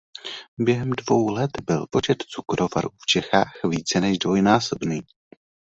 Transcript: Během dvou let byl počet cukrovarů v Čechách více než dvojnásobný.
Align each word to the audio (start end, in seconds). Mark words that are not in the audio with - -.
Během 0.57 0.89
dvou 0.89 1.29
let 1.31 1.51
byl 1.65 1.85
počet 1.89 2.21
cukrovarů 2.21 2.89
v 2.97 3.05
Čechách 3.05 3.53
více 3.63 4.01
než 4.01 4.17
dvojnásobný. 4.17 5.01